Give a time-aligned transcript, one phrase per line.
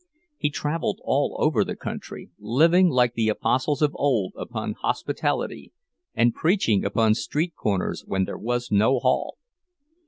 [0.35, 5.73] He traveled all over the country, living like the apostles of old, upon hospitality,
[6.15, 9.37] and preaching upon street corners when there was no hall.